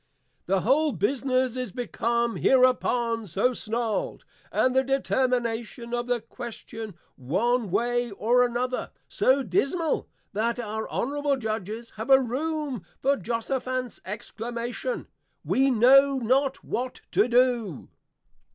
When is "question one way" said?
6.19-8.09